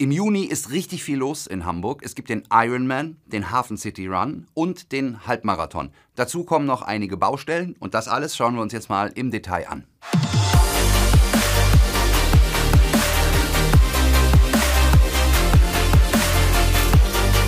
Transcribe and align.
Im 0.00 0.12
Juni 0.12 0.44
ist 0.44 0.70
richtig 0.70 1.04
viel 1.04 1.18
los 1.18 1.46
in 1.46 1.66
Hamburg. 1.66 2.00
Es 2.02 2.14
gibt 2.14 2.30
den 2.30 2.44
Ironman, 2.50 3.18
den 3.26 3.50
Hafen 3.50 3.76
City 3.76 4.06
Run 4.06 4.46
und 4.54 4.92
den 4.92 5.26
Halbmarathon. 5.26 5.90
Dazu 6.14 6.44
kommen 6.44 6.64
noch 6.64 6.80
einige 6.80 7.18
Baustellen 7.18 7.76
und 7.78 7.92
das 7.92 8.08
alles 8.08 8.34
schauen 8.34 8.54
wir 8.54 8.62
uns 8.62 8.72
jetzt 8.72 8.88
mal 8.88 9.12
im 9.14 9.30
Detail 9.30 9.68
an. 9.68 9.84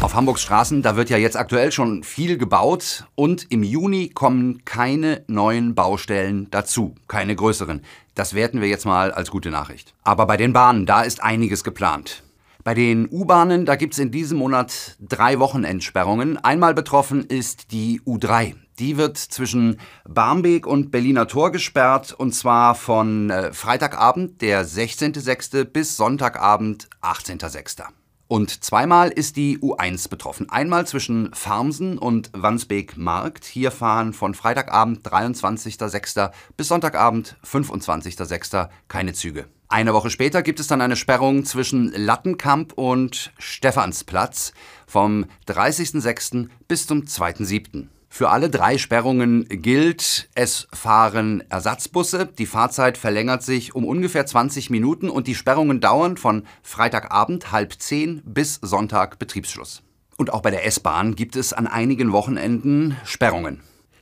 Auf 0.00 0.14
Hamburgs 0.14 0.40
Straßen, 0.40 0.80
da 0.80 0.96
wird 0.96 1.10
ja 1.10 1.18
jetzt 1.18 1.36
aktuell 1.36 1.70
schon 1.70 2.02
viel 2.02 2.38
gebaut 2.38 3.04
und 3.14 3.52
im 3.52 3.62
Juni 3.62 4.08
kommen 4.08 4.64
keine 4.64 5.22
neuen 5.26 5.74
Baustellen 5.74 6.50
dazu, 6.50 6.94
keine 7.08 7.36
größeren. 7.36 7.82
Das 8.14 8.32
werten 8.32 8.62
wir 8.62 8.68
jetzt 8.68 8.86
mal 8.86 9.12
als 9.12 9.30
gute 9.30 9.50
Nachricht. 9.50 9.92
Aber 10.02 10.26
bei 10.26 10.38
den 10.38 10.54
Bahnen, 10.54 10.86
da 10.86 11.02
ist 11.02 11.22
einiges 11.22 11.62
geplant. 11.62 12.22
Bei 12.68 12.74
den 12.74 13.08
U-Bahnen, 13.10 13.64
da 13.64 13.76
gibt 13.76 13.94
es 13.94 13.98
in 13.98 14.10
diesem 14.10 14.36
Monat 14.36 14.98
drei 15.00 15.38
Wochenendsperrungen. 15.38 16.36
Einmal 16.36 16.74
betroffen 16.74 17.24
ist 17.24 17.72
die 17.72 18.02
U3. 18.02 18.56
Die 18.78 18.98
wird 18.98 19.16
zwischen 19.16 19.80
Barmbek 20.06 20.66
und 20.66 20.90
Berliner 20.90 21.26
Tor 21.26 21.50
gesperrt 21.50 22.12
und 22.12 22.34
zwar 22.34 22.74
von 22.74 23.30
äh, 23.30 23.54
Freitagabend, 23.54 24.42
der 24.42 24.66
16.06. 24.66 25.64
bis 25.64 25.96
Sonntagabend, 25.96 26.90
18.06. 27.00 27.84
Und 28.28 28.62
zweimal 28.62 29.08
ist 29.08 29.36
die 29.36 29.58
U1 29.58 30.10
betroffen. 30.10 30.50
Einmal 30.50 30.86
zwischen 30.86 31.32
Farmsen 31.32 31.96
und 31.96 32.30
Wandsbek 32.34 32.98
Markt. 32.98 33.46
Hier 33.46 33.70
fahren 33.70 34.12
von 34.12 34.34
Freitagabend 34.34 35.06
23.06. 35.06 36.30
bis 36.56 36.68
Sonntagabend 36.68 37.36
25.06. 37.44 38.68
keine 38.86 39.14
Züge. 39.14 39.46
Eine 39.70 39.94
Woche 39.94 40.10
später 40.10 40.42
gibt 40.42 40.60
es 40.60 40.66
dann 40.66 40.82
eine 40.82 40.96
Sperrung 40.96 41.44
zwischen 41.44 41.92
Lattenkamp 41.92 42.74
und 42.74 43.32
Stephansplatz 43.38 44.52
vom 44.86 45.24
30.06. 45.46 46.48
bis 46.68 46.86
zum 46.86 47.02
2.07. 47.04 47.88
Für 48.08 48.30
alle 48.30 48.50
drei 48.50 48.78
Sperrungen 48.78 49.46
gilt, 49.48 50.28
es 50.34 50.66
fahren 50.72 51.44
Ersatzbusse. 51.50 52.26
Die 52.26 52.46
Fahrzeit 52.46 52.98
verlängert 52.98 53.42
sich 53.42 53.74
um 53.74 53.84
ungefähr 53.84 54.26
20 54.26 54.70
Minuten 54.70 55.10
und 55.10 55.26
die 55.26 55.34
Sperrungen 55.34 55.80
dauern 55.80 56.16
von 56.16 56.44
Freitagabend 56.62 57.52
halb 57.52 57.74
zehn 57.74 58.22
bis 58.24 58.58
Sonntag 58.62 59.18
Betriebsschluss. 59.18 59.82
Und 60.16 60.32
auch 60.32 60.42
bei 60.42 60.50
der 60.50 60.66
S-Bahn 60.66 61.14
gibt 61.14 61.36
es 61.36 61.52
an 61.52 61.66
einigen 61.66 62.10
Wochenenden 62.10 62.96
Sperrungen. 63.04 63.60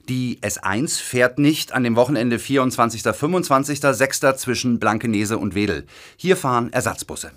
Die 0.09 0.39
S1 0.41 1.03
fährt 1.03 1.39
nicht 1.39 1.73
an 1.73 1.83
dem 1.83 1.97
Wochenende 1.97 2.39
24. 2.39 3.03
25. 3.03 3.81
6. 3.81 4.21
zwischen 4.37 4.79
Blankenese 4.79 5.37
und 5.37 5.57
Wedel. 5.57 5.85
Hier 6.17 6.37
fahren 6.37 6.73
Ersatzbusse. 6.73 7.33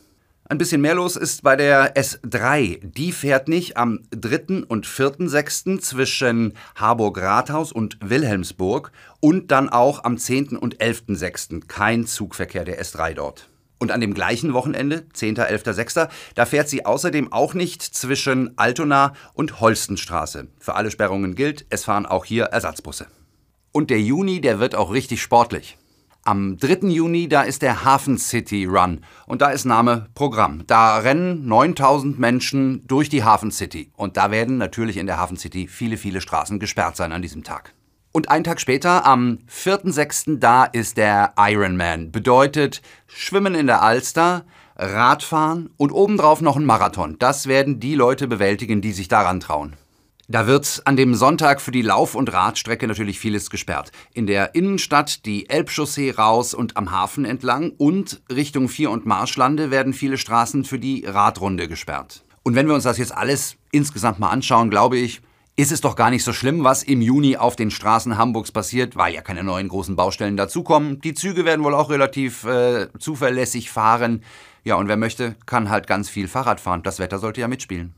Ein 0.51 0.57
bisschen 0.57 0.81
mehr 0.81 0.95
los 0.95 1.15
ist 1.15 1.43
bei 1.43 1.55
der 1.55 1.95
S3. 1.95 2.79
Die 2.83 3.11
fährt 3.11 3.47
nicht 3.47 3.77
am 3.77 3.99
3. 4.09 4.63
und 4.67 4.87
4.6. 4.87 5.79
zwischen 5.79 6.53
Harburg-Rathaus 6.73 7.71
und 7.71 7.99
Wilhelmsburg 8.01 8.91
und 9.19 9.51
dann 9.51 9.69
auch 9.69 10.05
am 10.05 10.17
10. 10.17 10.57
und 10.57 10.77
11.6. 10.77 11.67
kein 11.67 12.07
Zugverkehr 12.07 12.65
der 12.65 12.83
S3 12.83 13.13
dort. 13.13 13.47
Und 13.77 13.91
an 13.91 14.01
dem 14.01 14.15
gleichen 14.15 14.53
Wochenende, 14.53 15.07
10., 15.13 15.37
11., 15.37 15.63
6., 15.65 15.93
da 16.33 16.45
fährt 16.47 16.67
sie 16.67 16.83
außerdem 16.83 17.31
auch 17.31 17.53
nicht 17.53 17.83
zwischen 17.83 18.57
Altona 18.57 19.13
und 19.35 19.61
Holstenstraße. 19.61 20.47
Für 20.57 20.73
alle 20.73 20.89
Sperrungen 20.89 21.35
gilt, 21.35 21.67
es 21.69 21.83
fahren 21.83 22.07
auch 22.07 22.25
hier 22.25 22.45
Ersatzbusse. 22.45 23.05
Und 23.71 23.91
der 23.91 24.01
Juni, 24.01 24.41
der 24.41 24.59
wird 24.59 24.73
auch 24.73 24.91
richtig 24.91 25.21
sportlich. 25.21 25.77
Am 26.29 26.57
3. 26.59 26.89
Juni, 26.89 27.27
da 27.27 27.41
ist 27.41 27.63
der 27.63 27.83
Hafen 27.83 28.19
City 28.19 28.65
Run 28.65 29.03
und 29.25 29.41
da 29.41 29.49
ist 29.49 29.65
Name 29.65 30.05
Programm. 30.13 30.61
Da 30.67 30.99
rennen 30.99 31.47
9000 31.47 32.19
Menschen 32.19 32.85
durch 32.85 33.09
die 33.09 33.23
Hafen 33.23 33.49
City 33.49 33.91
und 33.97 34.15
da 34.15 34.29
werden 34.29 34.59
natürlich 34.59 34.97
in 34.97 35.07
der 35.07 35.17
Hafen 35.17 35.37
City 35.37 35.67
viele, 35.67 35.97
viele 35.97 36.21
Straßen 36.21 36.59
gesperrt 36.59 36.97
sein 36.97 37.13
an 37.13 37.23
diesem 37.23 37.43
Tag. 37.43 37.73
Und 38.11 38.29
einen 38.29 38.43
Tag 38.43 38.61
später, 38.61 39.07
am 39.07 39.39
4.6., 39.51 40.37
da 40.37 40.65
ist 40.65 40.97
der 40.97 41.33
Ironman. 41.35 42.11
Bedeutet 42.11 42.83
Schwimmen 43.07 43.55
in 43.55 43.65
der 43.65 43.81
Alster, 43.81 44.45
Radfahren 44.75 45.71
und 45.77 45.91
obendrauf 45.91 46.41
noch 46.41 46.57
ein 46.57 46.65
Marathon. 46.65 47.15
Das 47.17 47.47
werden 47.47 47.79
die 47.79 47.95
Leute 47.95 48.27
bewältigen, 48.27 48.81
die 48.81 48.91
sich 48.91 49.07
daran 49.07 49.39
trauen. 49.39 49.77
Da 50.31 50.45
wird 50.45 50.83
an 50.85 50.95
dem 50.95 51.15
Sonntag 51.15 51.59
für 51.59 51.71
die 51.71 51.81
Lauf- 51.81 52.13
und 52.13 52.31
Radstrecke 52.31 52.87
natürlich 52.87 53.17
vieles 53.17 53.49
gesperrt. 53.49 53.91
In 54.13 54.27
der 54.27 54.53
Innenstadt 54.53 55.25
die 55.25 55.49
Elbchaussee 55.49 56.11
raus 56.11 56.53
und 56.53 56.77
am 56.77 56.91
Hafen 56.91 57.25
entlang 57.25 57.71
und 57.79 58.21
Richtung 58.31 58.69
Vier- 58.69 58.91
und 58.91 59.07
Marschlande 59.07 59.71
werden 59.71 59.91
viele 59.91 60.19
Straßen 60.19 60.65
für 60.65 60.77
die 60.77 61.03
Radrunde 61.03 61.67
gesperrt. 61.67 62.23
Und 62.43 62.53
wenn 62.53 62.67
wir 62.67 62.75
uns 62.75 62.83
das 62.83 62.99
jetzt 62.99 63.17
alles 63.17 63.55
insgesamt 63.71 64.19
mal 64.19 64.29
anschauen, 64.29 64.69
glaube 64.69 64.99
ich, 64.99 65.21
ist 65.55 65.71
es 65.71 65.81
doch 65.81 65.95
gar 65.95 66.11
nicht 66.11 66.23
so 66.23 66.31
schlimm, 66.31 66.63
was 66.63 66.83
im 66.83 67.01
Juni 67.01 67.35
auf 67.35 67.55
den 67.55 67.71
Straßen 67.71 68.15
Hamburgs 68.15 68.51
passiert, 68.51 68.95
weil 68.95 69.15
ja 69.15 69.21
keine 69.21 69.43
neuen 69.43 69.67
großen 69.67 69.95
Baustellen 69.95 70.37
dazukommen. 70.37 71.01
Die 71.01 71.15
Züge 71.15 71.43
werden 71.43 71.65
wohl 71.65 71.73
auch 71.73 71.89
relativ 71.89 72.43
äh, 72.43 72.87
zuverlässig 72.99 73.71
fahren. 73.71 74.23
Ja, 74.63 74.75
und 74.75 74.89
wer 74.89 74.97
möchte, 74.97 75.37
kann 75.47 75.71
halt 75.71 75.87
ganz 75.87 76.07
viel 76.07 76.27
Fahrrad 76.27 76.59
fahren. 76.59 76.83
Das 76.83 76.99
Wetter 76.99 77.17
sollte 77.17 77.41
ja 77.41 77.47
mitspielen. 77.47 77.95